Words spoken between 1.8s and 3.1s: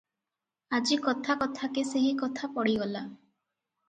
ସେହି କଥା ପଡ଼ିଗଲା।